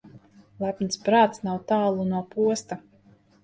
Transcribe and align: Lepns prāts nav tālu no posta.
Lepns 0.63 0.97
prāts 1.03 1.45
nav 1.49 1.61
tālu 1.75 2.09
no 2.11 2.25
posta. 2.35 2.83